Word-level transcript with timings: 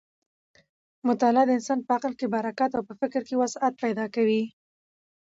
مطالعه 1.07 1.43
د 1.45 1.51
انسان 1.57 1.79
په 1.83 1.91
عقل 1.97 2.13
کې 2.19 2.27
برکت 2.35 2.71
او 2.75 2.83
په 2.89 2.93
فکر 3.01 3.21
کې 3.27 3.35
وسعت 3.41 3.73
پیدا 3.83 4.05
کوي. 4.15 4.43